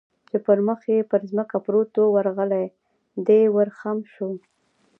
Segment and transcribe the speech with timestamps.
[0.29, 0.79] چې پر مخ
[1.09, 2.65] پر ځمکه پروت و، ورغلی،
[3.25, 4.29] دی ور خم شو.